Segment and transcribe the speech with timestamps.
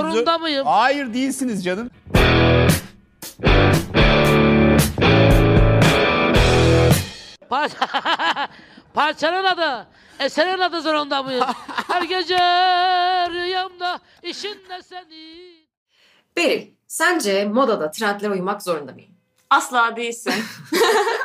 [0.00, 0.66] Zorunda mıyım?
[0.66, 1.90] Hayır değilsiniz canım.
[7.48, 7.76] Parça...
[8.94, 9.86] Parçanın adı.
[10.20, 11.44] Eserin adı zorunda mıyım?
[11.88, 12.38] Her gece
[13.30, 15.54] rüyamda işinle seni.
[16.36, 19.10] Beril, sence modada trendlere uymak zorunda mıyım?
[19.50, 20.34] Asla değilsin.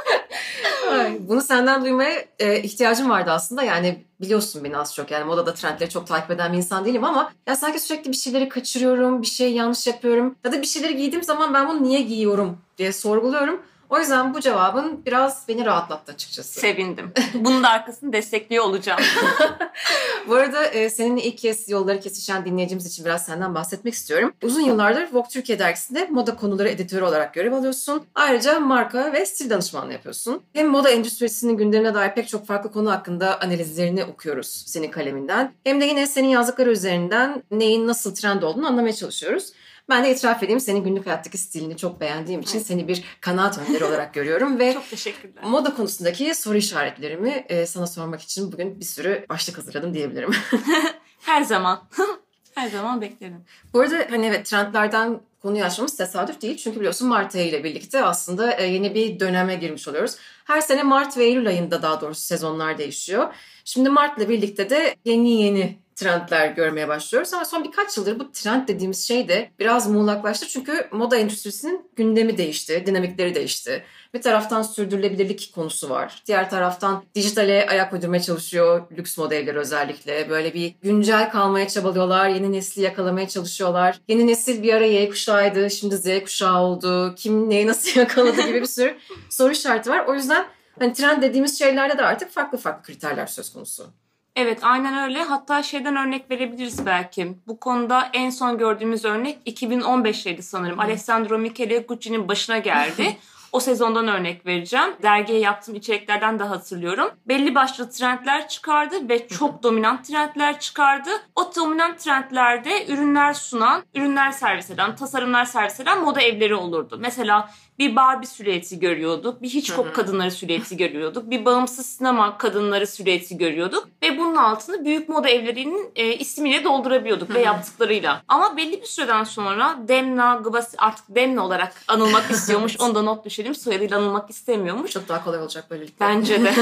[1.20, 3.64] Bunu senden duymaya e, ihtiyacım vardı aslında.
[3.64, 5.12] Yani biliyorsun beni az çok.
[5.12, 8.50] Yani modada trendleri çok takip eden bir insan değilim ama ya sanki sürekli bir şeyleri
[8.50, 10.36] kaçırıyorum, bir şey yanlış yapıyorum.
[10.44, 13.62] Ya da bir şeyleri giydiğim zaman ben bunu niye giyiyorum diye sorguluyorum.
[13.90, 16.60] O yüzden bu cevabın biraz beni rahatlattı açıkçası.
[16.60, 17.12] Sevindim.
[17.34, 19.00] Bunun da arkasını destekliyor olacağım.
[20.28, 24.34] Bu arada e, seninle ilk kez yolları kesişen dinleyicimiz için biraz senden bahsetmek istiyorum.
[24.44, 28.04] Uzun yıllardır Vogue Türkiye dergisinde moda konuları editörü olarak görev alıyorsun.
[28.16, 30.42] Ayrıca marka ve stil danışmanlığı yapıyorsun.
[30.54, 35.54] Hem moda endüstrisinin gündemine dair pek çok farklı konu hakkında analizlerini okuyoruz senin kaleminden.
[35.64, 39.54] Hem de yine senin yazdıkları üzerinden neyin nasıl trend olduğunu anlamaya çalışıyoruz.
[39.90, 43.86] Ben de itiraf edeyim senin günlük hayattaki stilini çok beğendiğim için seni bir kanaat önderi
[43.86, 45.44] olarak görüyorum ve Çok teşekkürler.
[45.44, 50.32] Moda konusundaki soru işaretlerimi e, sana sormak için bugün bir sürü başlık hazırladım diyebilirim.
[51.20, 51.90] Her zaman.
[52.56, 53.46] Her zaman beklerim.
[53.74, 56.58] Bu arada hani evet trendlerden konuyu açmamız tesadüf değil.
[56.58, 60.16] Çünkü biliyorsun Mart ayı ile birlikte aslında e, yeni bir döneme girmiş oluyoruz.
[60.46, 63.34] Her sene Mart ve Eylül ayında daha doğrusu sezonlar değişiyor.
[63.66, 67.34] Şimdi Mart'la birlikte de yeni yeni trendler görmeye başlıyoruz.
[67.34, 70.48] Ama son birkaç yıldır bu trend dediğimiz şey de biraz muğlaklaştı.
[70.48, 73.84] Çünkü moda endüstrisinin gündemi değişti, dinamikleri değişti.
[74.14, 76.24] Bir taraftan sürdürülebilirlik konusu var.
[76.28, 80.30] Diğer taraftan dijitale ayak uydurmaya çalışıyor lüks modeller özellikle.
[80.30, 82.30] Böyle bir güncel kalmaya çabalıyorlar.
[82.30, 84.00] Yeni nesli yakalamaya çalışıyorlar.
[84.08, 85.70] Yeni nesil bir ara Y kuşağıydı.
[85.70, 87.16] Şimdi Z kuşağı oldu.
[87.16, 88.98] Kim neyi nasıl yakaladı gibi bir sürü
[89.30, 90.06] soru işareti var.
[90.06, 90.46] O yüzden
[90.80, 93.94] hani trend dediğimiz şeylerde de artık farklı farklı kriterler söz konusu.
[94.42, 95.24] Evet aynen öyle.
[95.24, 97.38] Hatta şeyden örnek verebiliriz belki.
[97.48, 100.80] Bu konuda en son gördüğümüz örnek 2015'teydi sanırım.
[100.80, 103.18] Alessandro Michele Gucci'nin başına geldi.
[103.52, 104.90] O sezondan örnek vereceğim.
[105.02, 107.10] Dergiye yaptığım içeriklerden de hatırlıyorum.
[107.28, 111.10] Belli başlı trendler çıkardı ve çok dominant trendler çıkardı.
[111.36, 116.98] O dominant trendlerde ürünler sunan, ürünler servis eden, tasarımlar servis eden moda evleri olurdu.
[117.02, 119.42] Mesela bir Barbie silüeti görüyorduk.
[119.42, 121.30] Bir Hitchcock kadınları silüeti görüyorduk.
[121.30, 123.88] Bir bağımsız sinema kadınları silüeti görüyorduk.
[124.04, 128.24] Ve bunun altını büyük moda evlerinin e, ismiyle doldurabiliyorduk ve yaptıklarıyla.
[128.28, 132.80] Ama belli bir süreden sonra Demna Gvasi artık Demna olarak anılmak istiyormuş.
[132.80, 133.56] Onu da not düşelim.
[133.56, 134.92] Soyadıyla anılmak istemiyormuş.
[134.92, 136.06] Çok daha kolay olacak böylelikle.
[136.06, 136.54] Bence de.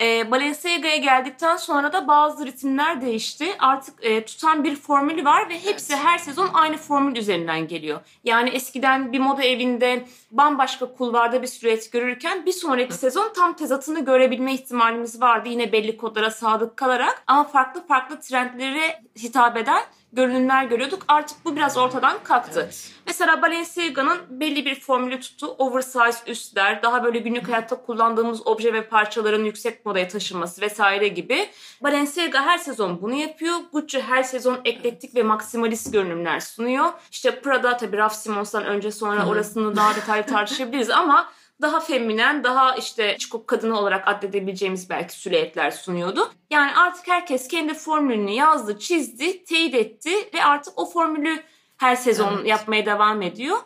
[0.00, 3.46] e, Balenciaga'ya geldikten sonra da bazı ritimler değişti.
[3.58, 8.00] Artık e, tutan bir formülü var ve hepsi her sezon aynı formül üzerinden geliyor.
[8.24, 10.06] Yani eskiden bir moda evinde
[10.40, 15.48] bambaşka kulvarda bir silüet görürken bir sonraki sezon tam tezatını görebilme ihtimalimiz vardı.
[15.48, 21.04] Yine belli kodlara sadık kalarak ama farklı farklı trendlere hitap eden görünümler görüyorduk.
[21.08, 22.60] Artık bu biraz ortadan kalktı.
[22.64, 22.92] Evet.
[23.06, 25.46] Mesela Balenciaga'nın belli bir formülü tuttu.
[25.58, 31.48] Oversize üstler, daha böyle günlük hayatta kullandığımız obje ve parçaların yüksek modaya taşınması vesaire gibi.
[31.82, 33.56] Balenciaga her sezon bunu yapıyor.
[33.72, 36.92] Gucci her sezon eklektik ve maksimalist görünümler sunuyor.
[37.10, 41.28] İşte Prada tabii Raf Simons'tan önce sonra orasını daha detaylı tartışabiliriz ama
[41.62, 46.30] daha feminen, daha işte çikolata kadını olarak addedebileceğimiz belki silüetler sunuyordu.
[46.50, 51.42] Yani artık herkes kendi formülünü yazdı, çizdi, teyit etti ve artık o formülü
[51.76, 52.46] her sezon Evet.
[52.46, 53.56] yapmaya devam ediyor.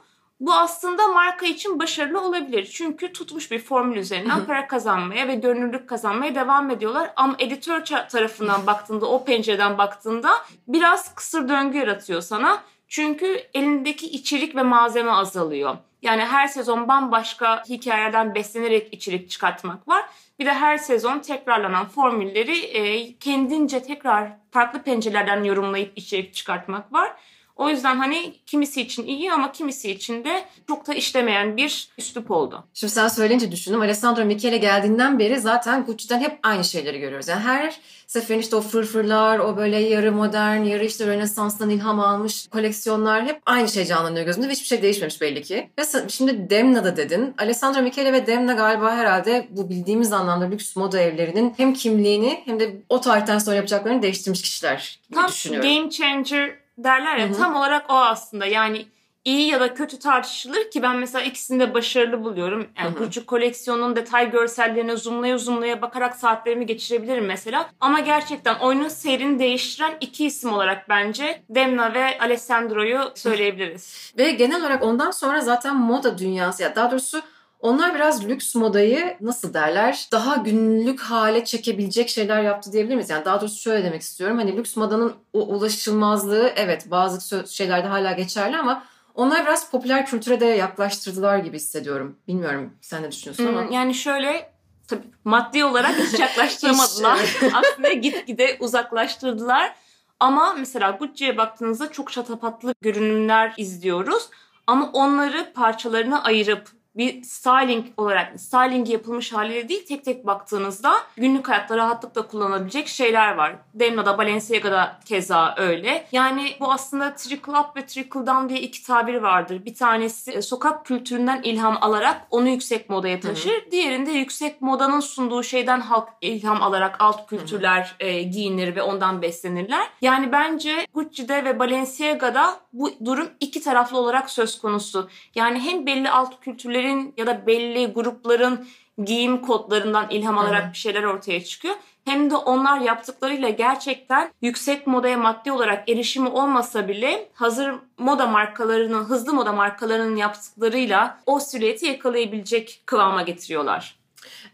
[0.40, 2.70] Bu aslında marka için başarılı olabilir.
[2.72, 7.12] Çünkü tutmuş bir formül üzerinden para kazanmaya ve görünürlük kazanmaya devam ediyorlar.
[7.16, 10.30] Ama editör tarafından baktığında, o pencereden baktığında
[10.68, 12.62] biraz kısır döngü yaratıyor sana.
[12.88, 15.76] Çünkü elindeki içerik ve malzeme azalıyor.
[16.04, 20.04] Yani her sezon bambaşka hikayelerden beslenerek içerik çıkartmak var.
[20.38, 27.12] Bir de her sezon tekrarlanan formülleri e, kendince tekrar farklı pencerelerden yorumlayıp içerik çıkartmak var.
[27.56, 32.30] O yüzden hani kimisi için iyi ama kimisi için de çok da işlemeyen bir üslup
[32.30, 32.64] oldu.
[32.74, 33.80] Şimdi sen söyleyince düşündüm.
[33.80, 37.28] Alessandro Michele geldiğinden beri zaten Gucci'den hep aynı şeyleri görüyoruz.
[37.28, 42.48] Yani her seferin işte o fırfırlar, o böyle yarı modern, yarı işte Rönesans'tan ilham almış
[42.48, 45.70] koleksiyonlar hep aynı şey canlanıyor gözümde ve hiçbir şey değişmemiş belli ki.
[45.78, 47.34] Ve şimdi Demna'da dedin.
[47.38, 52.60] Alessandro Michele ve Demna galiba herhalde bu bildiğimiz anlamda lüks moda evlerinin hem kimliğini hem
[52.60, 55.70] de o tarihten sonra yapacaklarını değiştirmiş kişiler Tam düşünüyorum.
[55.70, 57.38] game changer derler ya Hı hı.
[57.38, 58.46] tam olarak o aslında.
[58.46, 58.86] Yani
[59.24, 62.66] iyi ya da kötü tartışılır ki ben mesela ikisini de başarılı buluyorum.
[62.78, 62.94] Yani.
[62.94, 67.70] Gucci koleksiyonun detay görsellerine zoomlaya zoomlaya bakarak saatlerimi geçirebilirim mesela.
[67.80, 74.14] Ama gerçekten oyunun seyrini değiştiren iki isim olarak bence Demna ve Alessandro'yu söyleyebiliriz.
[74.18, 77.22] Ve genel olarak ondan sonra zaten moda dünyası ya daha doğrusu
[77.64, 83.10] Onlar biraz lüks modayı nasıl derler daha günlük hale çekebilecek şeyler yaptı diyebilir miyiz?
[83.10, 84.38] Yani daha doğrusu şöyle demek istiyorum.
[84.38, 88.84] Hani lüks modanın o ulaşılmazlığı evet bazı şeylerde hala geçerli ama
[89.14, 92.16] onlar biraz popüler kültüre de yaklaştırdılar gibi hissediyorum.
[92.28, 93.64] Bilmiyorum sen ne düşünüyorsun ama.
[93.64, 94.52] Hmm, yani şöyle
[94.88, 97.18] tabii maddi olarak hiç yaklaştıramadılar.
[97.54, 99.74] Aslında gitgide uzaklaştırdılar.
[100.20, 104.28] Ama mesela Gucci'ye baktığınızda çok şatafatlı görünümler izliyoruz.
[104.66, 111.48] Ama onları parçalarına ayırıp bir styling olarak styling yapılmış haliyle değil tek tek baktığınızda günlük
[111.48, 113.56] hayatta rahatlıkla kullanabilecek şeyler var.
[113.74, 116.06] Demna'da Balenciaga'da keza öyle.
[116.12, 119.64] Yani bu aslında trickle up ve trickle down diye iki tabir vardır.
[119.64, 123.50] Bir tanesi e, sokak kültüründen ilham alarak onu yüksek modaya taşır.
[123.50, 123.70] Hı hı.
[123.70, 127.94] Diğerinde yüksek modanın sunduğu şeyden halk ilham alarak alt kültürler.
[128.00, 129.86] E, giyinir ve ondan beslenirler.
[130.00, 135.08] Yani bence Gucci'de ve Balenciaga'da bu durum iki taraflı olarak söz konusu.
[135.34, 138.66] Yani hem belli alt kültürleri kişilerin ya da belli grupların
[139.04, 140.72] giyim kodlarından ilham alarak evet.
[140.72, 141.74] bir şeyler ortaya çıkıyor.
[142.04, 149.04] Hem de onlar yaptıklarıyla gerçekten yüksek modaya maddi olarak erişimi olmasa bile hazır moda markalarının,
[149.04, 153.96] hızlı moda markalarının yaptıklarıyla o silüeti yakalayabilecek kıvama getiriyorlar.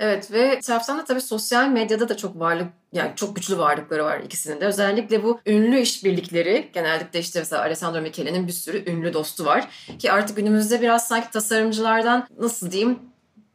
[0.00, 4.20] Evet ve taraftan da tabii sosyal medyada da çok varlık yani çok güçlü varlıkları var
[4.20, 4.66] ikisinin de.
[4.66, 9.68] Özellikle bu ünlü işbirlikleri genellikle işte mesela Alessandro Michele'nin bir sürü ünlü dostu var.
[9.98, 12.98] Ki artık günümüzde biraz sanki tasarımcılardan nasıl diyeyim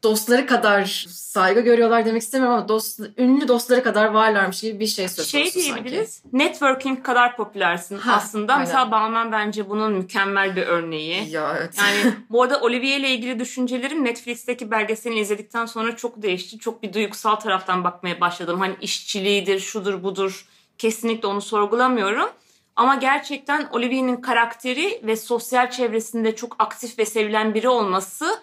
[0.06, 5.08] dostları kadar saygı görüyorlar demek istemiyorum ama dost, ünlü dostları kadar varlarmış gibi bir şey
[5.08, 6.38] söz şey şey diyebiliriz, sanki.
[6.38, 8.54] Networking kadar popülersin ha, aslında.
[8.54, 8.66] Aynen.
[8.66, 11.30] Mesela Balmain bence bunun mükemmel bir örneği.
[11.30, 11.76] Ya evet.
[11.78, 16.60] Yani bu arada Olivier ile ilgili düşüncelerim Netflix'teki belgeselini izledikten sonra çok değişti.
[16.60, 18.60] Çok bir duygusal taraftan bakmaya başladım.
[18.60, 20.46] Hani işçiliğidir, şudur budur.
[20.78, 22.30] Kesinlikle onu sorgulamıyorum.
[22.76, 28.40] Ama gerçekten Olivier'in karakteri ve sosyal çevresinde çok aktif ve sevilen biri olması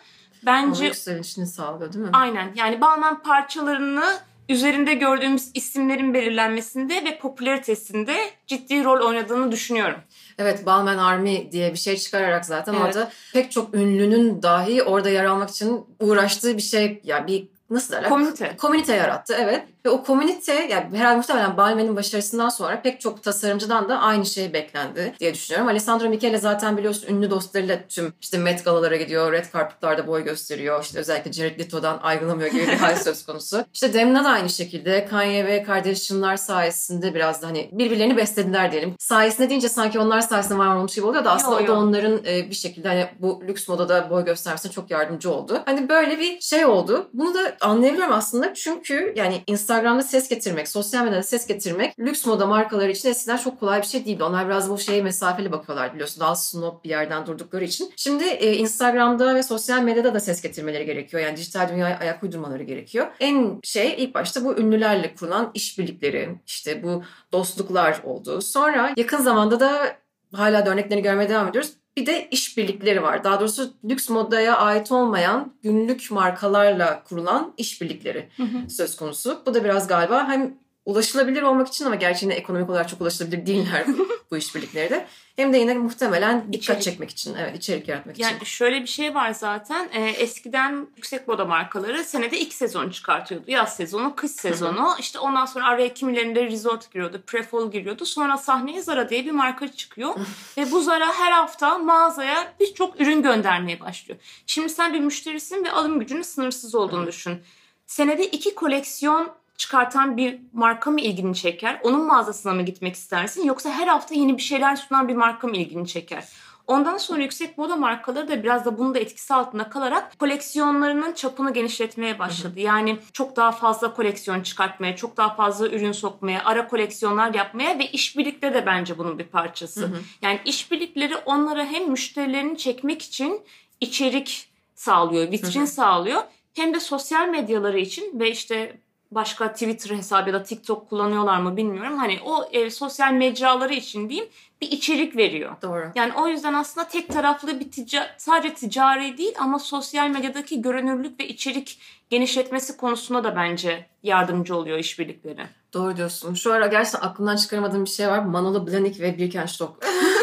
[0.47, 0.79] bence...
[0.79, 2.11] Onun yükselişini sağlıyor değil mi?
[2.13, 2.53] Aynen.
[2.55, 4.05] Yani Balmain parçalarını
[4.49, 8.17] üzerinde gördüğümüz isimlerin belirlenmesinde ve popülaritesinde
[8.47, 9.99] ciddi rol oynadığını düşünüyorum.
[10.39, 12.83] Evet Balmain Army diye bir şey çıkararak zaten evet.
[12.85, 17.49] orada pek çok ünlünün dahi orada yer almak için uğraştığı bir şey ya yani bir
[17.71, 18.09] nasıl derler?
[18.09, 18.57] Komünite.
[18.57, 19.65] Komünite yarattı evet.
[19.85, 24.53] Ve o komünite yani herhalde muhtemelen Balmain'in başarısından sonra pek çok tasarımcıdan da aynı şey
[24.53, 25.69] beklendi diye düşünüyorum.
[25.69, 30.83] Alessandro Michele zaten biliyorsun ünlü dostlarıyla tüm işte Met Galalara gidiyor, red carpet'larda boy gösteriyor.
[30.83, 33.65] İşte özellikle Jared Leto'dan ayrılamıyor gibi bir hal söz konusu.
[33.75, 38.73] İşte Demna da aynı şekilde Kanye ve kardeş Çınlar sayesinde biraz da hani birbirlerini beslediler
[38.73, 38.95] diyelim.
[38.99, 41.73] Sayesinde deyince sanki onlar sayesinde var olmuş gibi oluyor da aslında yo, yo.
[41.73, 45.63] o da onların e, bir şekilde hani bu lüks modada boy göstermesine çok yardımcı oldu.
[45.65, 47.09] Hani böyle bir şey oldu.
[47.13, 52.27] Bunu da anlayabiliyorum aslında çünkü yani insan Instagram'da ses getirmek, sosyal medyada ses getirmek lüks
[52.27, 54.25] moda markaları için eskiden çok kolay bir şey değildi.
[54.25, 56.21] Onlar biraz bu şeye mesafeli bakıyorlar biliyorsun.
[56.21, 57.93] Daha snob bir yerden durdukları için.
[57.97, 61.23] Şimdi e, Instagram'da ve sosyal medyada da ses getirmeleri gerekiyor.
[61.23, 63.07] Yani dijital dünyaya ayak uydurmaları gerekiyor.
[63.21, 67.03] En şey ilk başta bu ünlülerle kurulan işbirlikleri, işte bu
[67.33, 68.43] dostluklar oldu.
[68.43, 69.97] Sonra yakın zamanda da
[70.33, 73.25] hala da örneklerini görmeye devam ediyoruz bir de işbirlikleri var.
[73.25, 78.29] Daha doğrusu lüks modaya ait olmayan günlük markalarla kurulan işbirlikleri
[78.69, 79.43] söz konusu.
[79.47, 83.47] Bu da biraz galiba hem ulaşılabilir olmak için ama gerçi yine ekonomik olarak çok ulaşılabilir
[83.47, 83.87] değiller
[84.31, 85.07] bu işbirlikleri de.
[85.37, 86.83] Hem de yine muhtemelen dikkat içerik.
[86.83, 88.39] çekmek için, evet içerik yaratmak yani için.
[88.39, 89.89] Yani şöyle bir şey var zaten.
[89.93, 93.51] E, eskiden yüksek moda markaları senede iki sezon çıkartıyordu.
[93.51, 94.95] Yaz sezonu, kış sezonu.
[94.99, 98.07] işte ondan sonra araya kimilerinde resort giriyordu, prefol giriyordu.
[98.07, 100.15] Sonra sahneye Zara diye bir marka çıkıyor.
[100.57, 104.21] Ve bu Zara her hafta mağazaya birçok ürün göndermeye başlıyor.
[104.47, 107.43] Şimdi sen bir müşterisin ve alım gücünün sınırsız olduğunu düşün.
[107.87, 111.81] Senede iki koleksiyon çıkartan bir marka mı ilgini çeker?
[111.83, 113.45] Onun mağazasına mı gitmek istersin?
[113.45, 116.25] Yoksa her hafta yeni bir şeyler sunan bir marka mı ilgini çeker?
[116.67, 121.53] Ondan sonra yüksek moda markaları da biraz da bunun da etkisi altında kalarak koleksiyonlarının çapını
[121.53, 122.55] genişletmeye başladı.
[122.57, 122.65] Hı hı.
[122.65, 127.87] Yani çok daha fazla koleksiyon çıkartmaya, çok daha fazla ürün sokmaya, ara koleksiyonlar yapmaya ve
[127.87, 129.81] işbirlikleri de bence bunun bir parçası.
[129.81, 129.99] Hı hı.
[130.23, 133.41] Yani işbirlikleri onlara hem müşterilerini çekmek için
[133.81, 135.67] içerik sağlıyor, vitrin hı hı.
[135.67, 136.23] sağlıyor
[136.55, 138.79] hem de sosyal medyaları için ve işte
[139.15, 141.99] başka Twitter hesabı ya da TikTok kullanıyorlar mı bilmiyorum.
[141.99, 145.57] Hani o e, sosyal mecraları için diyeyim bir içerik veriyor.
[145.63, 145.93] Doğru.
[145.95, 151.21] Yani o yüzden aslında tek taraflı bir tica sadece ticari değil ama sosyal medyadaki görünürlük
[151.21, 151.79] ve içerik
[152.11, 155.47] genişletmesi konusunda da bence yardımcı oluyor işbirlikleri.
[155.73, 156.35] Doğru diyorsun.
[156.35, 158.19] Şu ara gerçekten aklımdan çıkaramadığım bir şey var.
[158.19, 159.87] Manolo Blahnik ve Birkenstock.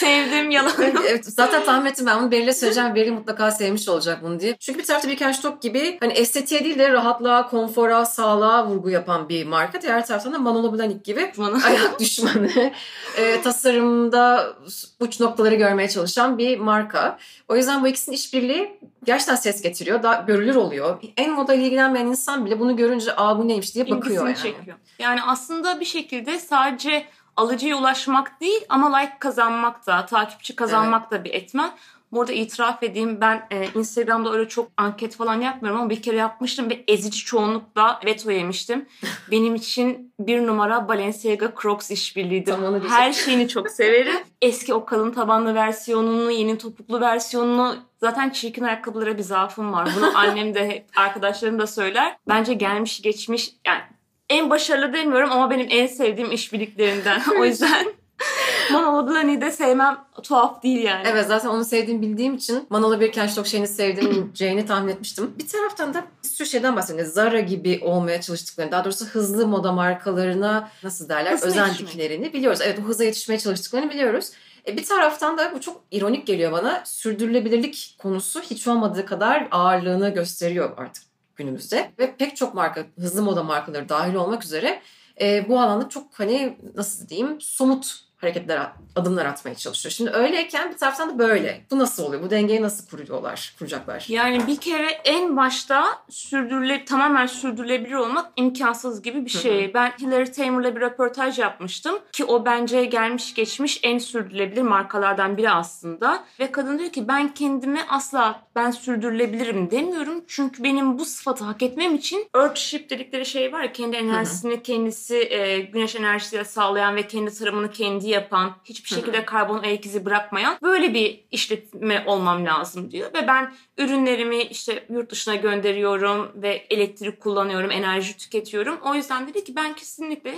[0.00, 1.04] Sevdim yalan yok.
[1.08, 2.94] evet, zaten tahmin ettim ben bunu Beril'e söyleyeceğim.
[2.94, 4.56] Beril mutlaka sevmiş olacak bunu diye.
[4.60, 9.46] Çünkü bir tarafta Birkenstock gibi hani estetiğe değil de rahatlığa, konfora, sağlığa vurgu yapan bir
[9.46, 9.82] marka.
[9.82, 11.32] Diğer taraftan da Manolo Blahnik gibi
[11.66, 12.72] ayak düşmanı,
[13.16, 14.52] e, tasarımda
[15.00, 17.18] uç noktaları görmeye çalışan bir marka.
[17.48, 20.02] O yüzden bu ikisinin işbirliği gerçekten ses getiriyor.
[20.02, 20.96] Daha görülür oluyor.
[21.16, 24.56] En moda ile ilgilenmeyen insan bile bunu görünce aa bu neymiş diye bakıyor İlgisini yani.
[24.58, 24.76] çekiyor.
[24.98, 27.04] Yani aslında bir şekilde sadece
[27.38, 31.70] alıcıya ulaşmak değil ama like kazanmak da, takipçi kazanmak da bir etmen.
[32.12, 36.70] Burada itiraf edeyim ben e, Instagram'da öyle çok anket falan yapmıyorum ama bir kere yapmıştım
[36.70, 38.86] ve ezici çoğunlukla veto yemiştim.
[39.30, 42.54] Benim için bir numara Balenciaga Crocs işbirliğidir.
[42.88, 44.16] Her şeyini çok severim.
[44.42, 49.88] Eski o kalın tabanlı versiyonunu, yeni topuklu versiyonunu Zaten çirkin ayakkabılara bir zaafım var.
[49.96, 52.16] Bunu annem de arkadaşlarım da söyler.
[52.28, 53.82] Bence gelmiş geçmiş yani
[54.30, 57.22] en başarılı demiyorum ama benim en sevdiğim işbirliklerinden.
[57.40, 57.86] o yüzden
[58.72, 61.02] Manolo Blahnik'i de sevmem tuhaf değil yani.
[61.06, 65.34] Evet zaten onu sevdiğimi bildiğim için Manolo Birkenstock şeyini sevdiğini tahmin etmiştim.
[65.38, 67.06] Bir taraftan da bir sürü şeyden bahsediyor.
[67.06, 72.60] Zara gibi olmaya çalıştıklarını, daha doğrusu hızlı moda markalarına nasıl derler Hızlı özendiklerini biliyoruz.
[72.62, 74.30] Evet bu hıza yetişmeye çalıştıklarını biliyoruz.
[74.66, 76.82] E, bir taraftan da bu çok ironik geliyor bana.
[76.84, 81.07] Sürdürülebilirlik konusu hiç olmadığı kadar ağırlığını gösteriyor artık
[81.38, 81.92] günümüzde.
[81.98, 84.82] Ve pek çok marka, hızlı moda markaları dahil olmak üzere
[85.20, 89.92] e, bu alanda çok hani nasıl diyeyim somut hareketler, adımlar atmaya çalışıyor.
[89.92, 91.64] Şimdi öyleyken bir taraftan da böyle.
[91.70, 92.22] Bu nasıl oluyor?
[92.22, 94.04] Bu dengeyi nasıl kuruyorlar, kuracaklar?
[94.08, 99.74] Yani bir kere en başta sürdürüle tamamen sürdürülebilir olmak imkansız gibi bir şey.
[99.74, 105.50] Ben Hillary Tamer'la bir röportaj yapmıştım ki o bence gelmiş geçmiş en sürdürülebilir markalardan biri
[105.50, 106.24] aslında.
[106.40, 110.24] Ve kadın diyor ki ben kendime asla ben sürdürülebilirim demiyorum.
[110.26, 115.60] Çünkü benim bu sıfatı hak etmem için Earthship dedikleri şey var kendi enerjisini kendisi e,
[115.60, 120.94] güneş enerjisiyle sağlayan ve kendi tarımını kendi yapan, hiçbir şekilde karbon ayak izi bırakmayan böyle
[120.94, 123.14] bir işletme olmam lazım diyor.
[123.14, 128.78] Ve ben ürünlerimi işte yurt dışına gönderiyorum ve elektrik kullanıyorum, enerji tüketiyorum.
[128.84, 130.34] O yüzden dedi ki ben kesinlikle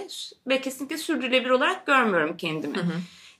[0.49, 2.79] ve kesinlikle sürdürülebilir olarak görmüyorum kendimi.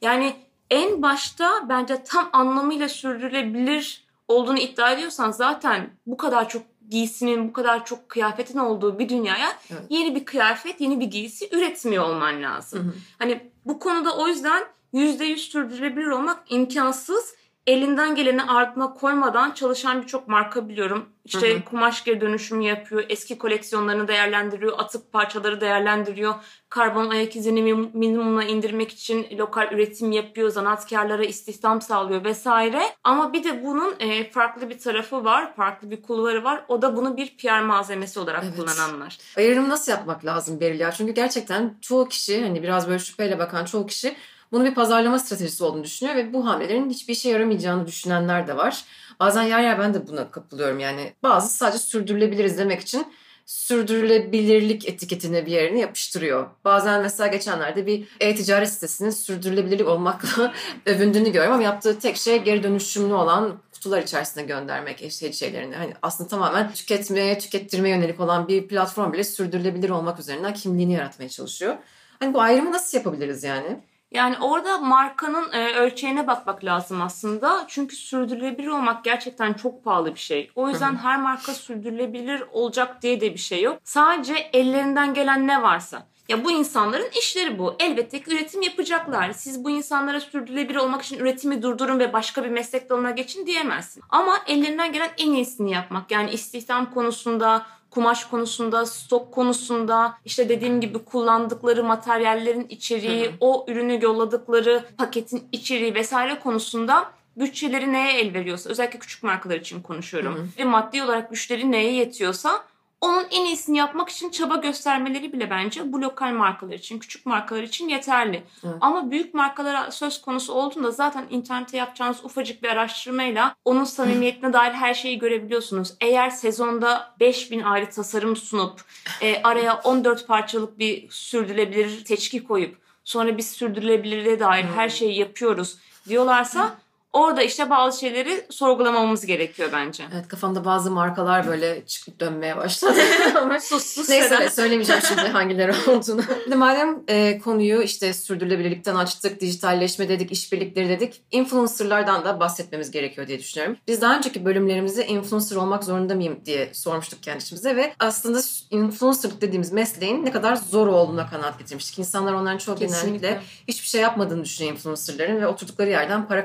[0.03, 0.37] Yani
[0.71, 7.53] en başta bence tam anlamıyla sürdürülebilir olduğunu iddia ediyorsan zaten bu kadar çok giysinin, bu
[7.53, 9.83] kadar çok kıyafetin olduğu bir dünyaya Evet.
[9.91, 12.95] yeni bir kıyafet, yeni bir giysi üretmiyor olman lazım.
[13.19, 17.35] Hani bu konuda o yüzden %100 sürdürülebilir olmak imkansız.
[17.75, 21.09] Elinden geleni ardına koymadan çalışan birçok marka biliyorum.
[21.25, 21.65] İşte Hı hı.
[21.65, 26.35] kumaş geri dönüşümü yapıyor, eski koleksiyonlarını değerlendiriyor, atık parçaları değerlendiriyor.
[26.69, 32.83] Karbon ayak izini min- minimuma indirmek için lokal üretim yapıyor, zanaatkarlara istihdam sağlıyor vesaire.
[33.05, 36.65] Ama bir de bunun e, farklı bir tarafı var, farklı bir kulvarı var.
[36.69, 38.57] O da bunu bir PR malzemesi olarak Evet.
[38.57, 39.19] kullananlar.
[39.37, 40.93] Ayrım nasıl yapmak lazım Beril ya?
[40.93, 44.17] Çünkü gerçekten çoğu kişi hani biraz böyle şüpheyle bakan çoğu kişi
[44.53, 48.85] bunu bir pazarlama stratejisi olduğunu düşünüyor ve bu hamlelerin hiçbir işe yaramayacağını düşünenler de var.
[49.21, 51.13] Bazen yer yer ben de buna kapılıyorum yani.
[51.23, 53.07] Bazı sadece sürdürülebiliriz demek için
[53.47, 56.47] sürdürülebilirlik etiketini bir yerine yapıştırıyor.
[56.65, 60.55] Bazen mesela geçenlerde bir e-ticaret sitesinin sürdürülebilirlik olmakla
[60.87, 65.75] övündüğünü görüyorum ama yaptığı tek şey geri dönüşümlü olan kutular içerisine göndermek eşyacı şeylerini.
[65.77, 71.29] Hani aslında tamamen tüketmeye, tükettirmeye yönelik olan bir platform bile sürdürülebilir olmak üzerinden kimliğini yaratmaya
[71.29, 71.77] çalışıyor.
[72.19, 73.81] Hani bu ayrımı nasıl yapabiliriz yani?
[74.11, 77.65] Yani orada markanın e, ölçeğine bakmak lazım aslında.
[77.69, 80.51] Çünkü sürdürülebilir olmak gerçekten çok pahalı bir şey.
[80.55, 83.79] O yüzden her marka sürdürülebilir olacak diye de bir şey yok.
[83.85, 86.07] Sadece ellerinden gelen ne varsa.
[86.29, 87.77] Ya bu insanların işleri bu.
[87.79, 89.33] Elbette ki üretim yapacaklar.
[89.33, 94.03] Siz bu insanlara sürdürülebilir olmak için üretimi durdurun ve başka bir meslek dalına geçin diyemezsin.
[94.11, 96.11] Ama ellerinden gelen en iyisini yapmak.
[96.11, 103.35] Yani istihdam konusunda, kumaş konusunda, stok konusunda, işte dediğim gibi kullandıkları materyallerin içeriği, Hı hı.
[103.41, 109.83] o ürünü yolladıkları paketin içeriği vesaire konusunda bütçeleri neye el veriyorsa, özellikle küçük markalar için
[109.83, 110.35] konuşuyorum.
[110.35, 110.47] Hı hı.
[110.59, 112.65] Ve maddi olarak güçleri neye yetiyorsa
[113.01, 117.63] onun en iyisini yapmak için çaba göstermeleri bile bence bu lokal markalar için, küçük markalar
[117.63, 118.43] için yeterli.
[118.65, 118.75] Evet.
[118.81, 124.73] Ama büyük markalara söz konusu olduğunda zaten internette yapacağınız ufacık bir araştırmayla onun samimiyetine dair
[124.73, 125.95] her şeyi görebiliyorsunuz.
[126.01, 128.81] Eğer sezonda 5000 ayrı tasarım sunup
[129.21, 135.79] e, araya 14 parçalık bir sürdürülebilir teçki koyup sonra biz sürdürülebilirliğe dair her şeyi yapıyoruz
[136.09, 136.79] diyorlarsa
[137.13, 140.05] Orada işte bazı şeyleri sorgulamamız gerekiyor bence.
[140.15, 142.99] Evet kafamda bazı markalar böyle çıkıp dönmeye başladı.
[143.37, 146.23] Ama Sus sus Neyse söylemeyeceğim şimdi hangileri olduğunu.
[146.43, 151.23] Şimdi madem e, konuyu işte sürdürülebilirlikten açtık, dijitalleşme dedik, işbirlikleri dedik.
[151.31, 153.77] Influencerlardan da bahsetmemiz gerekiyor diye düşünüyorum.
[153.89, 158.41] Biz daha önceki bölümlerimizde influencer olmak zorunda mıyım diye sormuştuk kendi içimize ve aslında
[158.71, 161.99] influencerlık dediğimiz mesleğin ne kadar zor olduğuna kanaat getirmiştik.
[161.99, 166.45] İnsanlar onların çok genellikle hiçbir şey yapmadığını düşünüyor influencerların ve oturdukları yerden para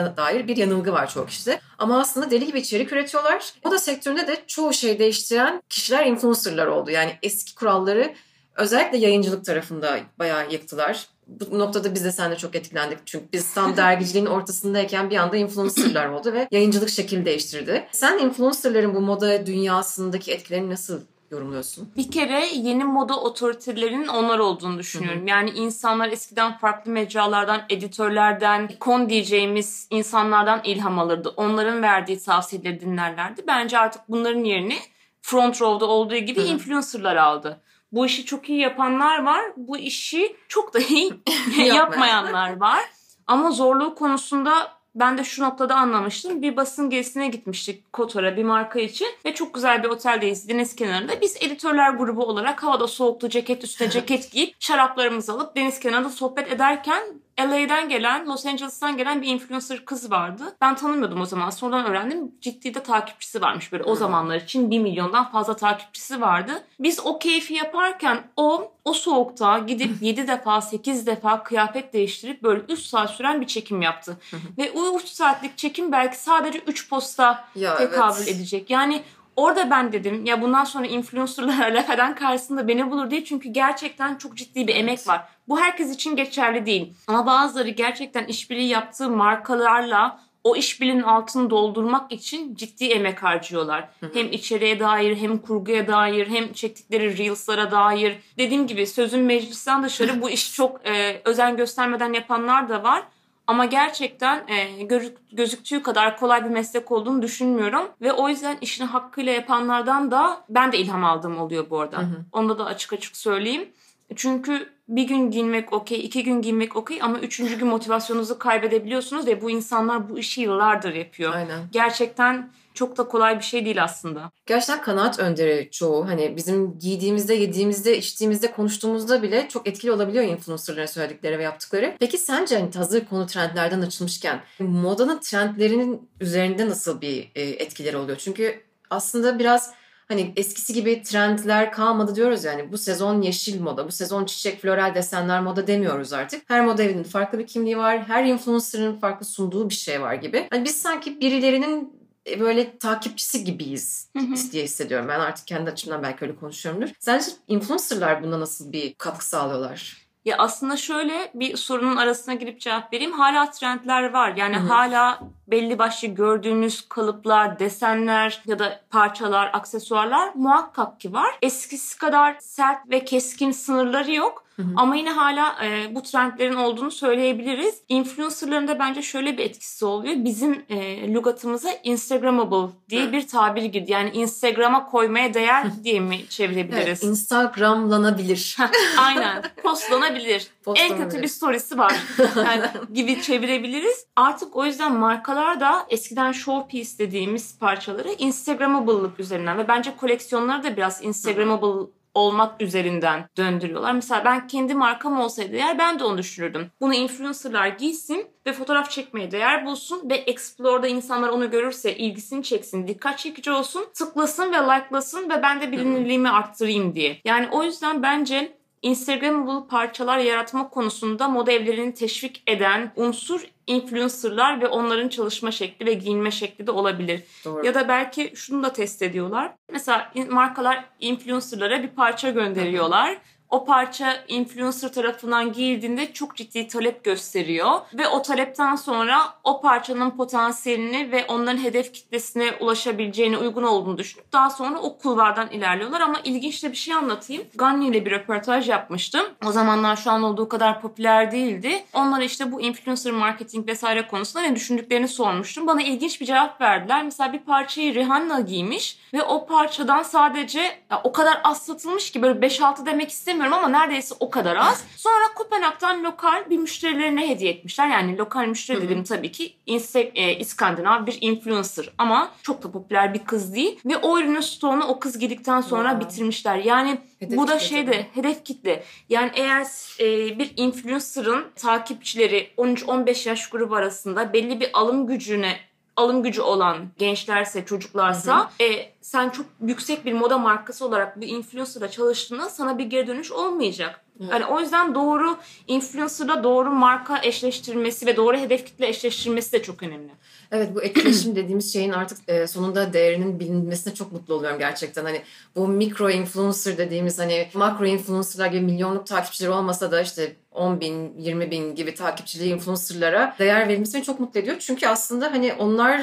[0.00, 1.60] kazandıklarına dair bir yanılgı var çoğu kişide.
[1.78, 3.52] Ama aslında deli gibi içerik üretiyorlar.
[3.64, 6.90] O da sektöründe de çoğu şey değiştiren kişiler influencerlar oldu.
[6.90, 8.14] Yani eski kuralları
[8.56, 11.06] özellikle yayıncılık tarafında bayağı yıktılar.
[11.26, 12.98] Bu noktada biz de seninle çok etkilendik.
[13.06, 17.86] Çünkü biz tam dergiciliğin ortasındayken bir anda influencerlar oldu ve yayıncılık şekil değiştirdi.
[17.92, 21.00] Sen influencerların bu moda dünyasındaki etkilerini nasıl
[21.30, 21.92] yorumluyorsun?
[21.96, 25.26] Bir kere yeni moda otoritelerinin onlar olduğunu düşünüyorum.
[25.26, 31.34] Yani insanlar eskiden farklı mecralardan, editörlerden, ikon diyeceğimiz insanlardan ilham alırdı.
[31.36, 33.44] Onların verdiği tavsiyeleri dinlerlerdi.
[33.46, 34.76] Bence artık bunların yerini
[35.22, 36.48] front row'da olduğu gibi Hı hı.
[36.48, 37.60] influencerlar aldı.
[37.92, 39.40] Bu işi çok iyi yapanlar var.
[39.56, 41.04] Bu işi çok da iyi
[41.58, 41.74] Yapmayan.
[41.74, 42.80] yapmayanlar var.
[43.26, 46.42] Ama zorluğu konusunda ben de şu noktada anlamıştım.
[46.42, 51.20] Bir basın gezisine gitmiştik Kotor'a bir marka için ve çok güzel bir oteldeyiz deniz kenarında.
[51.20, 56.52] Biz editörler grubu olarak havada soğuktu ceket üstüne ceket giyip şaraplarımızı alıp deniz kenarında sohbet
[56.52, 57.02] ederken
[57.42, 60.42] LA'den gelen, Los Angeles'tan gelen bir influencer kız vardı.
[60.60, 61.50] Ben tanımıyordum o zaman.
[61.50, 62.32] Sonradan öğrendim.
[62.40, 63.96] Ciddi de takipçisi varmış böyle o Hmm.
[63.96, 64.70] zamanlar için.
[64.70, 66.64] 1 milyondan fazla takipçisi vardı.
[66.80, 72.60] Biz o keyfi yaparken o o soğukta gidip 7 defa 8 defa kıyafet değiştirip böyle
[72.68, 74.16] 3 saat süren bir çekim yaptı.
[74.58, 78.70] Ve o 3 saatlik çekim belki sadece 3 posta Ya tekabül edecek.
[78.70, 79.02] Yani
[79.36, 83.24] orada ben dedim ya bundan sonra influencerlara laf eden karşısında beni bulur diye.
[83.24, 85.28] Çünkü gerçekten çok ciddi bir emek var.
[85.50, 86.94] Bu herkes için geçerli değil.
[87.06, 93.88] Ama bazıları gerçekten işbirliği yaptığı markalarla o işbirliğinin altını doldurmak için ciddi emek harcıyorlar.
[94.14, 98.18] Hem içeriğe dair hem kurguya dair hem çektikleri reels'lara dair.
[98.38, 103.02] Dediğim gibi sözün meclisten dışarı bu işi çok e, özen göstermeden yapanlar da var.
[103.46, 107.88] Ama gerçekten e, gözük- gözüktüğü kadar kolay bir meslek olduğunu düşünmüyorum.
[108.00, 111.98] Ve o yüzden işini hakkıyla yapanlardan da ben de ilham aldığım oluyor bu arada.
[111.98, 112.24] Hı hı.
[112.32, 113.68] Onu da açık açık söyleyeyim.
[114.16, 119.42] Çünkü bir gün giyinmek okey, iki gün giyinmek okey ama üçüncü gün motivasyonunuzu kaybedebiliyorsunuz ve
[119.42, 121.34] bu insanlar bu işi yıllardır yapıyor.
[121.34, 121.60] Aynen.
[121.72, 124.30] Gerçekten çok da kolay bir şey değil aslında.
[124.46, 126.08] Gerçekten kanaat önderi çoğu.
[126.08, 131.96] Hani bizim giydiğimizde, yediğimizde, içtiğimizde, konuştuğumuzda bile çok etkili olabiliyor influencerların söyledikleri ve yaptıkları.
[132.00, 138.18] Peki sence hani hazır konu trendlerden açılmışken modanın trendlerinin üzerinde nasıl bir e, etkileri oluyor?
[138.18, 139.79] Çünkü aslında biraz
[140.10, 142.72] hani eskisi gibi trendler kalmadı diyoruz yani.
[142.72, 146.42] Bu sezon yeşil moda, bu sezon çiçek, floral desenler moda demiyoruz artık.
[146.50, 148.08] Her moda evinin farklı bir kimliği var.
[148.08, 150.46] Her influencer'ın farklı sunduğu bir şey var gibi.
[150.50, 154.52] Hani biz sanki birilerinin e, böyle takipçisi gibiyiz Hı hı.
[154.52, 155.08] diye hissediyorum.
[155.08, 156.88] Ben artık kendi açımdan belki öyle konuşuyorumdur.
[156.98, 160.10] Sence influencerlar buna nasıl bir katkı sağlıyorlar?
[160.24, 163.12] Ya aslında şöyle bir sorunun arasına girip cevap vereyim.
[163.12, 164.34] Hala trendler var.
[164.36, 164.66] Yani Hı hı.
[164.66, 171.34] hala belli başlı gördüğünüz kalıplar, desenler ya da parçalar, aksesuarlar muhakkak ki var.
[171.42, 174.44] Eskisi kadar sert ve keskin sınırları yok.
[174.56, 174.72] Hı hı.
[174.76, 177.74] Ama yine hala e, bu trendlerin olduğunu söyleyebiliriz.
[177.88, 180.14] Influencerların da bence şöyle bir etkisi oluyor.
[180.16, 183.92] Bizim e, lügatımıza Instagrammable diye bir tabir girdi.
[183.92, 187.02] Yani Instagram'a koymaya değer diye mi Evet, çevirebiliriz?
[187.02, 188.56] Instagramlanabilir.
[188.98, 189.42] Aynen.
[189.62, 190.40] Postlanabilir.
[190.58, 191.04] en Postlanabilir.
[191.04, 191.94] kötü bir storiesi var.
[192.36, 192.62] Yani
[192.94, 194.06] gibi çevirebiliriz.
[194.16, 200.76] Artık o yüzden markalar da eskiden showpiece dediğimiz parçaları Instagrammable'lık üzerinden ve bence koleksiyonları da
[200.76, 203.92] biraz Instagrammable olmak üzerinden döndürüyorlar.
[203.92, 206.70] Mesela ben kendi markam olsaydı eğer ben de onu düşünürdüm.
[206.80, 212.86] Bunu influencerlar giysin ve fotoğraf çekmeye değer bulsun ve Explore'da insanlar onu görürse ilgisini çeksin,
[212.86, 217.20] dikkat çekici olsun, tıklasın ve likelasın ve ben de bilinirliğimi arttırayım diye.
[217.24, 224.68] Yani o yüzden bence Instagramable parçalar yaratma konusunda moda evlerini teşvik eden unsur influencerlar ve
[224.68, 227.22] onların çalışma şekli ve giyinme şekli de olabilir.
[227.44, 227.66] Doğru.
[227.66, 229.52] Ya da belki şunu da test ediyorlar.
[229.72, 233.18] Mesela markalar influencerlara bir parça gönderiyorlar.
[233.50, 237.80] O parça influencer tarafından giyildiğinde çok ciddi talep gösteriyor.
[237.94, 244.32] Ve o talepten sonra o parçanın potansiyelini ve onların hedef kitlesine ulaşabileceğine uygun olduğunu düşünüp
[244.32, 246.00] daha sonra o kulvardan ilerliyorlar.
[246.00, 247.42] Ama ilginç de bir şey anlatayım.
[247.54, 249.26] Ganni ile bir röportaj yapmıştım.
[249.46, 251.84] O zamanlar şu an olduğu kadar popüler değildi.
[251.92, 255.66] Onlara işte bu influencer marketing vesaire konusunda ne düşündüklerini sormuştum.
[255.66, 257.04] Bana ilginç bir cevap verdiler.
[257.04, 260.60] Mesela bir parçayı Rihanna giymiş ve o parçadan sadece
[261.04, 264.84] o kadar az satılmış ki böyle 5-6 demek istemiyorum bilemiyorum ama neredeyse o kadar az.
[264.96, 267.88] Sonra Kopenhag'dan lokal bir müşterilerine hediye etmişler.
[267.88, 273.14] Yani lokal müşteri dedim tabii ki İnse- e, İskandinav bir influencer ama çok da popüler
[273.14, 273.80] bir kız değil.
[273.86, 276.08] Ve o ürünün stoğunu o kız girdikten sonra Wow.
[276.10, 276.56] bitirmişler.
[276.56, 277.92] Yani Hedef bu da kitle şey tabii.
[277.96, 278.84] de hedef kitle.
[279.08, 279.66] Yani eğer
[280.00, 285.56] e, bir influencer'ın takipçileri 13-15 yaş grubu arasında belli bir alım gücüne
[285.96, 291.90] alım gücü olan gençlerse, çocuklarsa e, sen çok yüksek bir moda markası olarak bir influencer'la
[291.90, 294.04] çalıştığında sana bir geri dönüş olmayacak.
[294.20, 294.32] Evet.
[294.32, 299.82] Yani o yüzden doğru influencer'la doğru marka eşleştirmesi ve doğru hedef kitle eşleştirmesi de çok
[299.82, 300.10] önemli.
[300.52, 305.04] Evet bu etkileşim dediğimiz şeyin artık e, sonunda değerinin bilinmesine çok mutlu oluyorum gerçekten.
[305.04, 305.22] Hani
[305.56, 311.18] bu mikro influencer dediğimiz hani makro influencerlar gibi milyonluk takipçileri olmasa da işte 10 bin,
[311.18, 314.56] 20 bin gibi takipçili influencerlara değer verilmesi beni çok mutlu ediyor.
[314.58, 316.00] Çünkü aslında hani onlar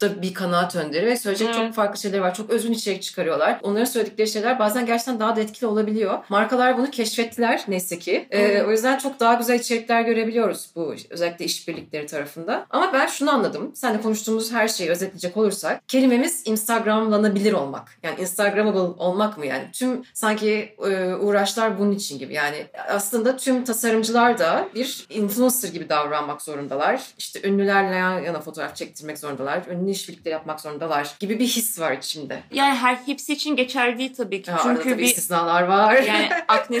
[0.00, 1.58] da bir kanaat önderi ve söyleyecek Evet.
[1.58, 2.34] çok farklı şeyler var.
[2.34, 3.58] Çok özün içerik çıkarıyorlar.
[3.62, 6.18] Onların söyledikleri şeyler bazen gerçekten daha da etkili olabiliyor.
[6.28, 8.26] Markalar bunu keşfettiler neyse ki.
[8.30, 12.66] E, o yüzden çok daha güzel içerikler görebiliyoruz bu özellikle işbirlikleri tarafında.
[12.70, 13.72] Ama ben şunu anladım.
[13.74, 17.98] Seninle konuştuğumuz her şeyi özetleyecek olursak kelimemiz Instagramlanabilir olmak.
[18.02, 19.64] Yani Instagrammable olmak mı yani?
[19.72, 22.34] Tüm sanki e, uğraşlar bunun için gibi.
[22.34, 27.02] Yani aslında tüm tasarımcılar da bir influencer gibi davranmak zorundalar.
[27.18, 29.62] İşte ünlülerle yan yana fotoğraf çektirmek zorundalar.
[29.70, 32.42] Ünlü işbirlikleri yapmak zorundalar gibi bir his var içimde.
[32.52, 34.50] Yani her hepsi için geçerli değil tabii ki.
[34.50, 35.94] Ya Çünkü tabii bir istisnalar var.
[35.94, 36.80] Yani Akne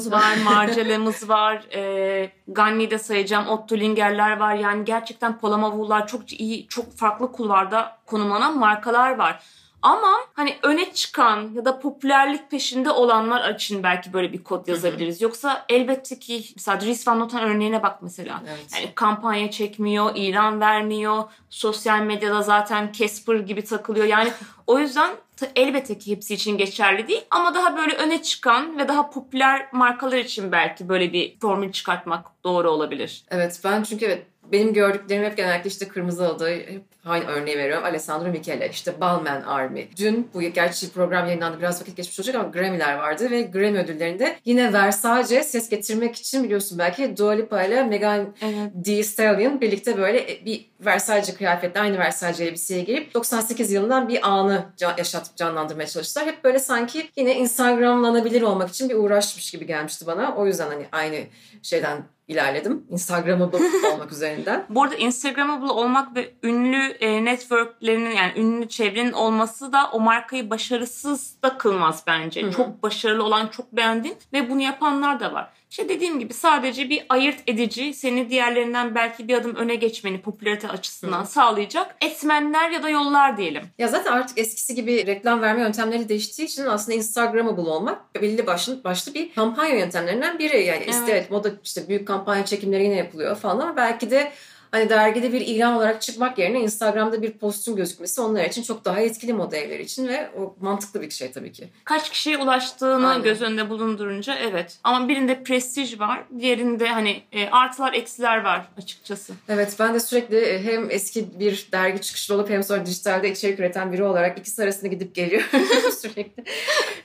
[0.00, 4.54] stüdyomuz var, Marcela'mız var, e, Ganni'de sayacağım, Otto Linger'ler var.
[4.54, 9.42] Yani gerçekten Polamavullar çok iyi, çok farklı kulvarda konumlanan markalar var.
[9.82, 15.22] Ama hani öne çıkan ya da popülerlik peşinde olanlar için belki böyle bir kod yazabiliriz.
[15.22, 18.42] Yoksa elbette ki mesela Dries Van Noten örneğine bak mesela.
[18.48, 18.66] Evet.
[18.74, 21.24] Yani kampanya çekmiyor, ilan vermiyor.
[21.50, 24.06] Sosyal medyada zaten Casper gibi takılıyor.
[24.06, 24.32] Yani
[24.66, 25.10] o yüzden
[25.56, 27.24] elbette ki hepsi için geçerli değil.
[27.30, 32.26] Ama daha böyle öne çıkan ve daha popüler markalar için belki böyle bir formül çıkartmak
[32.44, 33.24] doğru olabilir.
[33.30, 37.84] Evet ben çünkü evet benim gördüklerim hep genellikle işte kırmızı halıda hep aynı örneği veriyorum.
[37.84, 39.88] Alessandro Michele, işte Balmain Army.
[39.96, 44.36] Dün bu gerçi program yayınlandı biraz vakit geçmiş olacak ama Grammy'ler vardı ve Grammy ödüllerinde
[44.44, 48.84] yine Versace ses getirmek için biliyorsun belki Dua Lipa ile Megan Evet.
[48.84, 54.64] Thee Stallion birlikte böyle bir Versace kıyafetle aynı Versace elbiseye girip 98 yılından bir anı
[54.98, 56.26] yaşatıp canlandırmaya çalıştılar.
[56.26, 60.36] Hep böyle sanki yine Instagramlanabilir olmak için bir uğraşmış gibi gelmişti bana.
[60.36, 61.16] O yüzden hani aynı
[61.62, 62.86] şeyden ilerledim.
[62.90, 63.58] Instagramable
[63.94, 64.66] olmak üzerinden.
[64.68, 70.50] Bu arada Instagramable olmak ve ünlü e, networklerinin yani ünlü çevrenin olması da o markayı
[70.50, 72.42] başarısız da kılmaz bence.
[72.42, 72.52] Hı hı.
[72.52, 75.52] Çok başarılı olan çok beğendin ve bunu yapanlar da var.
[75.76, 80.68] İşte dediğim gibi sadece bir ayırt edici seni diğerlerinden belki bir adım öne geçmeni popülarite
[80.68, 81.26] açısından Hı.
[81.26, 83.62] sağlayacak etmenler ya da yollar diyelim.
[83.78, 88.84] Ya zaten artık eskisi gibi reklam verme yöntemleri değiştiği için aslında Instagramable olmak belli başlı,
[88.84, 90.64] başlı bir kampanya yöntemlerinden biri.
[90.64, 90.94] Yani Evet.
[90.94, 94.32] işte evet moda işte büyük kampanya çekimleri yine yapılıyor falan ama belki de
[94.70, 99.00] hani dergide bir ilan olarak çıkmak yerine Instagram'da bir postun gözükmesi onlar için çok daha
[99.00, 101.68] etkili moda evleri için ve o mantıklı bir şey tabii ki.
[101.84, 103.22] Kaç kişiye ulaştığını Aynen.
[103.22, 104.78] göz önünde bulundurunca evet.
[104.84, 109.32] Ama birinde prestij var, diğerinde hani e, artılar eksiler var açıkçası.
[109.48, 113.60] Evet ben de sürekli e, hem eski bir dergi çıkışlı olup hem sonra dijitalde içerik
[113.60, 115.48] üreten biri olarak ikisi arasında gidip geliyorum
[116.00, 116.44] sürekli.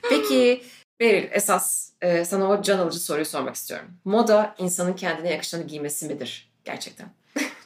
[0.10, 0.62] Peki
[1.02, 3.88] Beril esas e, sana o can alıcı soruyu sormak istiyorum.
[4.06, 7.08] Moda insanın kendine yakışanı giymesi midir gerçekten?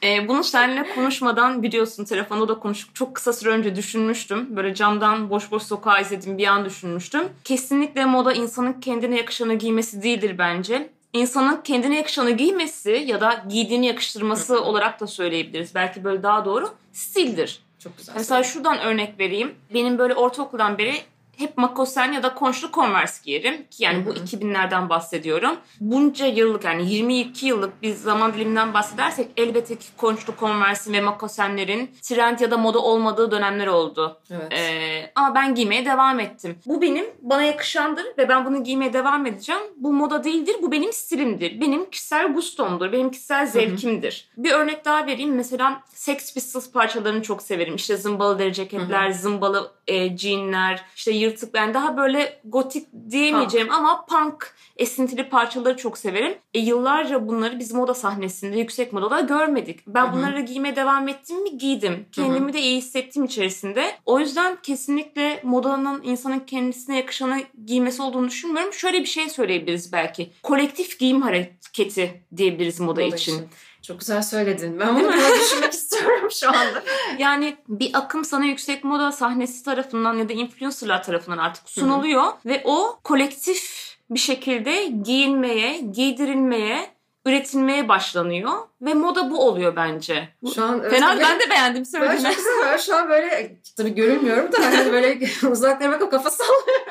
[0.02, 2.94] Ee, bunu seninle konuşmadan biliyorsun telefonda da konuştuk.
[2.94, 4.56] Çok kısa süre önce düşünmüştüm.
[4.56, 7.22] Böyle camdan boş boş sokağa izlediğim bir an düşünmüştüm.
[7.44, 10.90] Kesinlikle moda insanın kendine yakışanı giymesi değildir bence.
[11.12, 15.74] İnsanın kendine yakışanı giymesi ya da giydiğini yakıştırması olarak da söyleyebiliriz.
[15.74, 17.62] Belki böyle daha doğru stildir.
[17.78, 18.14] Çok güzel.
[18.16, 19.54] Mesela şuradan örnek vereyim.
[19.74, 20.94] Benim böyle ortaokuldan beri
[21.36, 23.66] hep makosen ya da konşlu konvers giyerim.
[23.70, 24.24] Ki yani bu Hı hı.
[24.24, 25.56] 2000'lerden bahsediyorum.
[25.80, 31.90] Bunca yıllık yani 22 yıllık bir zaman diliminden bahsedersek elbette ki konşlu konversin ve makosenlerin
[32.02, 34.20] trend ya da moda olmadığı dönemler oldu.
[34.30, 34.52] Evet.
[34.52, 36.58] Ee, ama ben giymeye devam ettim.
[36.66, 39.62] Bu benim bana yakışandır ve ben bunu giymeye devam edeceğim.
[39.76, 41.60] Bu moda değildir, bu benim stilimdir.
[41.60, 44.28] Benim kişisel gustomdur, benim kişisel zevkimdir.
[44.36, 45.34] Bir örnek daha vereyim.
[45.34, 47.76] Mesela Sex Pistols parçalarını çok severim.
[47.76, 51.54] İşte zımbalı deri ceketler, zımbalı e, jeanler, işte yırtık.
[51.54, 56.38] Ben daha böyle gotik diyemeyeceğim ama punk esintili parçaları çok severim.
[56.54, 59.86] E, yıllarca bunları biz moda sahnesinde, yüksek modada görmedik.
[59.86, 60.12] Ben Hı hı.
[60.12, 61.58] bunları giymeye devam ettim mi?
[61.58, 62.06] Giydim.
[62.12, 63.94] Kendimi de iyi hissettim içerisinde.
[64.06, 68.72] O yüzden kesinlikle modanın insanın kendisine yakışanı giymesi olduğunu düşünmüyorum.
[68.72, 70.30] Şöyle bir şey söyleyebiliriz belki.
[70.42, 73.48] Kolektif giyim hareketi diyebiliriz moda, Moda için.
[73.82, 74.80] Çok güzel söyledin.
[74.80, 76.82] Ben bunu düşünmek istiyorum şu anda.
[77.18, 82.62] Yani bir akım sana yüksek moda sahnesi tarafından ya da influencerlar tarafından artık sunuluyor ve
[82.64, 86.90] o kolektif bir şekilde giyinmeye, giydirilmeye,
[87.26, 90.28] üretilmeye başlanıyor ve moda bu oluyor bence.
[90.54, 92.36] Şu an evet, Fena tabii- ben de beğendim Ben söylediğini.
[92.36, 92.52] güzel.
[92.64, 95.18] Ben şu an böyle tabii görünmüyorum da hani böyle
[95.50, 96.82] uzaklara bakıp kafa sallıyorum.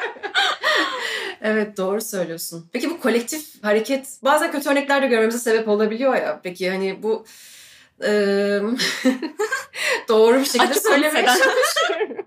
[1.41, 2.69] evet doğru söylüyorsun.
[2.73, 6.39] Peki bu kolektif hareket bazen kötü örnekler de görmemize sebep olabiliyor ya.
[6.43, 7.25] Peki hani bu
[10.09, 12.25] doğru bir şekilde söylemeye çalışıyorum.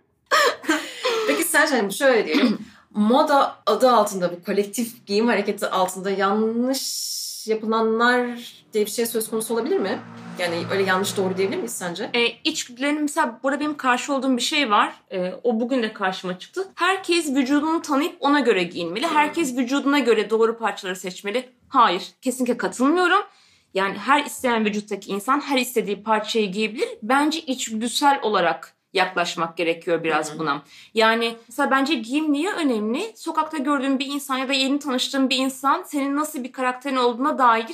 [1.27, 2.59] Peki sence hani şöyle diyelim.
[2.91, 8.29] Moda adı altında bu kolektif giyim hareketi altında yanlış yapılanlar
[8.73, 9.99] diye bir şey söz konusu olabilir mi?
[10.39, 12.11] Yani öyle yanlış doğru diyebilir miyiz sence?
[12.15, 14.95] E, içgüdülerin mesela burada benim karşı olduğum bir şey var.
[15.11, 16.69] E, o bugün de karşıma çıktı.
[16.75, 19.07] Herkes vücudunu tanıyıp ona göre giyinmeli.
[19.07, 21.49] Herkes vücuduna göre doğru parçaları seçmeli.
[21.69, 23.23] Hayır, kesinlikle katılmıyorum.
[23.75, 26.89] Yani her isteyen vücuttaki insan her istediği parçayı giyebilir.
[27.03, 30.39] Bence içgüdüsel olarak yaklaşmak gerekiyor biraz Hı hı.
[30.39, 30.63] buna.
[30.95, 33.13] Yani mesela bence giyim niye önemli?
[33.17, 37.39] Sokakta gördüğün bir insan ya da yeni tanıştığın bir insan senin nasıl bir karakterin olduğuna
[37.39, 37.67] dair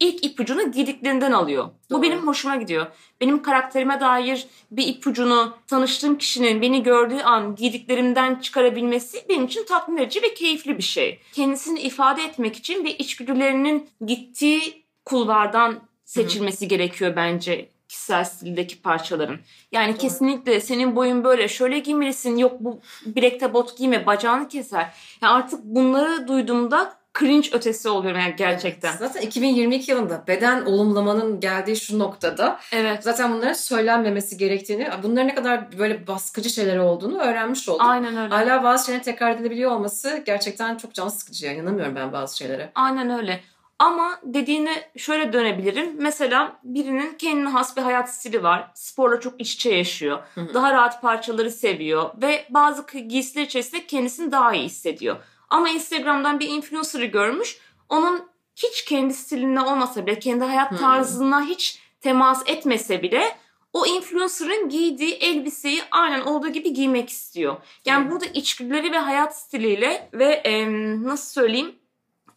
[0.00, 1.64] ilk ipucunu giydiklerinden alıyor.
[1.64, 1.98] Doğru.
[1.98, 2.86] Bu benim hoşuma gidiyor.
[3.20, 9.96] Benim karakterime dair bir ipucunu tanıştığım kişinin beni gördüğü an giydiklerimden çıkarabilmesi benim için tatmin
[9.96, 11.20] edici ve keyifli bir şey.
[11.32, 19.38] Kendisini ifade etmek için ve içgüdülerinin gittiği kulvardan seçilmesi gerekiyor bence kişisel stildeki parçaların.
[19.72, 19.98] Yani Doğru.
[19.98, 24.92] kesinlikle senin boyun böyle şöyle giymelisin yok bu bilekte bot giyme bacağını keser.
[25.22, 28.96] Yani artık bunları duyduğumda cringe ötesi oluyorum yani gerçekten.
[28.96, 33.02] Zaten 2022 yılında beden olumlamanın geldiği şu noktada Evet.
[33.02, 37.82] zaten bunların söylenmemesi gerektiğini, bunların ne kadar böyle baskıcı şeyler olduğunu öğrenmiş olduk.
[37.84, 38.34] Aynen öyle.
[38.34, 41.46] Hala bazı şeylerin tekrar edilebiliyor olması gerçekten çok can sıkıcı.
[41.46, 42.70] İnanamıyorum ben bazı şeylere.
[42.74, 43.40] Aynen öyle.
[43.78, 45.94] Ama dediğine şöyle dönebilirim.
[45.98, 48.70] Mesela birinin kendine has bir hayat stili var.
[48.74, 50.18] Sporla çok iç içe yaşıyor.
[50.34, 50.54] Hı hı.
[50.54, 52.10] Daha rahat parçaları seviyor.
[52.22, 55.16] Ve bazı giysiler içerisinde kendisini daha iyi hissediyor.
[55.50, 57.58] Ama Instagram'dan bir influencer'ı görmüş.
[57.88, 60.76] Onun hiç kendi stiline olmasa bile, kendi hayat Hı.
[60.76, 63.36] tarzına hiç temas etmese bile
[63.72, 67.56] o influencer'ın giydiği elbiseyi aynen olduğu gibi giymek istiyor.
[67.84, 68.10] Yani Hı.
[68.10, 71.74] burada içgüdüleri ve hayat stiliyle ve em, nasıl söyleyeyim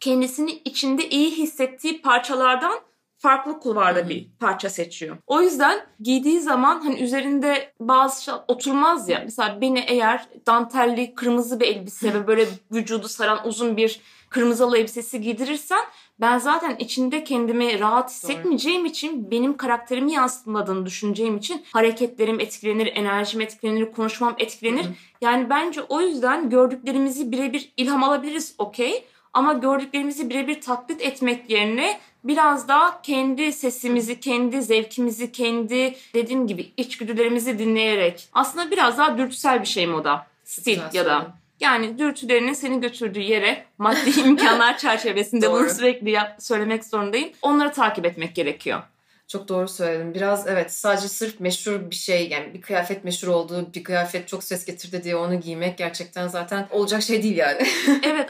[0.00, 2.80] kendisini içinde iyi hissettiği parçalardan
[3.16, 5.16] farklı kulvarda bir parça seçiyor.
[5.26, 9.20] O yüzden giydiği zaman hani üzerinde bazı şey oturmaz ya.
[9.24, 14.78] Mesela beni eğer dantelli kırmızı bir elbise ve böyle vücudu saran uzun bir kırmızı halı
[14.78, 15.80] elbisesi giydirirsen
[16.20, 23.40] ben zaten içinde kendimi rahat hissetmeyeceğim için benim karakterimi yansıtmadığını düşüneceğim için hareketlerim etkilenir, enerjim
[23.40, 24.84] etkilenir, konuşmam etkilenir.
[24.84, 24.92] Hı hı.
[25.20, 29.04] Yani bence o yüzden gördüklerimizi birebir ilham alabiliriz okey.
[29.32, 36.72] Ama gördüklerimizi birebir taklit etmek yerine biraz daha kendi sesimizi, kendi zevkimizi, kendi dediğim gibi
[36.76, 40.26] içgüdülerimizi dinleyerek aslında biraz daha dürtüsel bir şey moda.
[40.44, 41.26] Stil Güzel ya da
[41.60, 47.30] yani dürtülerinin seni götürdüğü yere maddi imkanlar çerçevesinde bunu sürekli yap, söylemek zorundayım.
[47.42, 48.82] Onları takip etmek gerekiyor.
[49.30, 50.14] Çok doğru söyledin.
[50.14, 54.44] Biraz evet sadece sırf meşhur bir şey yani bir kıyafet meşhur olduğu bir kıyafet çok
[54.44, 57.66] ses getirdi diye onu giymek gerçekten zaten olacak şey değil yani.
[58.02, 58.28] evet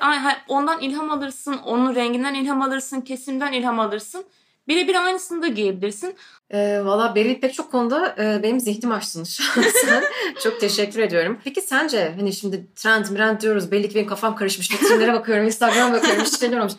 [0.48, 4.24] ondan ilham alırsın, onun renginden ilham alırsın, kesimden ilham alırsın.
[4.68, 6.16] Birebir aynısını da giyebilirsin.
[6.50, 10.04] Ee, Valla Beril pek çok konuda e, benim zihnimi açtın şahsen.
[10.42, 11.38] çok teşekkür ediyorum.
[11.44, 14.72] Peki sence hani şimdi trend mirend diyoruz belli ki benim kafam karışmış.
[14.72, 16.72] Vitrinlere bakıyorum, Instagram'a bakıyorum, hiç şeyler olmuş.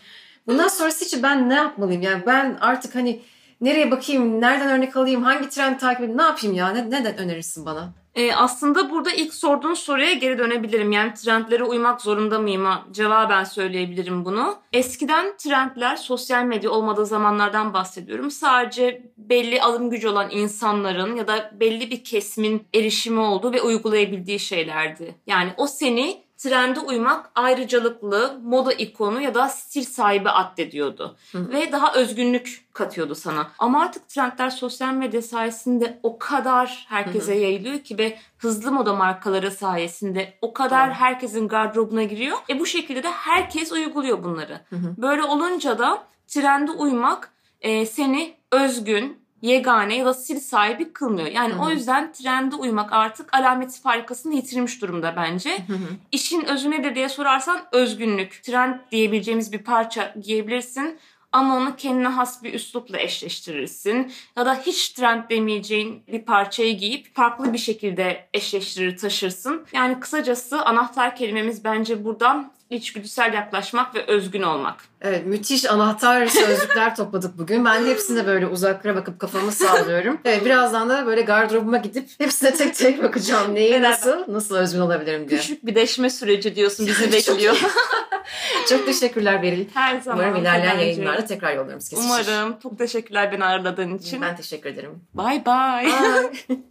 [0.47, 2.01] Bundan sonrası için ben ne yapmalıyım?
[2.01, 3.21] Yani ben artık hani
[3.62, 6.69] nereye bakayım, nereden örnek alayım, hangi trend takip edeyim, ne yapayım ya?
[6.69, 7.93] Ne, neden önerirsin bana?
[8.15, 10.91] Ee, aslında burada ilk sorduğun soruya geri dönebilirim.
[10.91, 12.67] Yani trendlere uymak zorunda mıyım?
[12.91, 14.56] Cevaben söyleyebilirim bunu.
[14.74, 18.32] Eskiden trendler sosyal medya olmadığı zamanlardan bahsediyorum.
[18.32, 24.39] Sadece belli alım gücü olan insanların ya da belli bir kesimin erişimi olduğu ve uygulayabildiği
[24.39, 25.15] şeylerdi.
[25.28, 31.15] Yani o seni trende uymak ayrıcalıklı, moda ikonu ya da stil sahibi addediyordu.
[31.32, 31.49] Hı.
[31.51, 33.51] Ve daha özgünlük katıyordu sana.
[33.60, 39.51] Ama artık trendler sosyal medya sayesinde o kadar herkese yayılıyor ki ve hızlı moda markaları
[39.51, 40.95] sayesinde o kadar Doğru.
[40.95, 42.38] herkesin gardırobuna giriyor.
[42.49, 44.62] E bu şekilde de herkes uyguluyor bunları.
[44.69, 44.95] Hı hı.
[44.97, 51.27] Böyle olunca da trende uymak e, seni özgün, yegane ya da stil sahibi kılmıyor.
[51.27, 51.62] Yani Hı hı.
[51.62, 55.49] o yüzden trende uymak artık alameti farikasını yitirmiş durumda bence.
[55.67, 55.88] Hı hı.
[56.12, 58.43] İşin özü nedir diye sorarsan özgünlük.
[58.43, 60.99] Trend diyebileceğimiz bir parça giyebilirsin
[61.32, 64.13] ama onu kendine has bir üslupla eşleştirirsin.
[64.38, 69.65] Ya da hiç trend demeyeceğin bir parçayı giyip farklı bir şekilde eşleştirir taşırsın.
[69.74, 74.76] Yani kısacası anahtar kelimemiz bence buradan içgüdüsel yaklaşmak ve özgün olmak.
[75.02, 77.65] Evet müthiş anahtar sözcükler topladık bugün.
[77.65, 80.20] Ben de hepsine böyle uzaklara bakıp kafamı sallıyorum.
[80.26, 83.56] Evet birazdan da böyle gardırobuma gidip hepsine tek tek bakacağım.
[83.56, 85.39] Neyi nasıl, nasıl özgün olabilirim diye.
[85.39, 87.58] Küçük bir deşme süreci diyorsun bizi bekliyor.
[88.70, 89.65] Çok teşekkürler Beril.
[89.74, 90.20] Her zaman.
[90.20, 92.10] Umarım ilerleyen yayınlarda tekrar yollarımız kesişir.
[92.10, 92.60] Umarım.
[92.63, 94.22] Çok teşekkürler beni ağırladığın için.
[94.22, 95.02] Ben teşekkür ederim.
[95.13, 95.86] Bye bye.
[95.86, 96.58] Bye.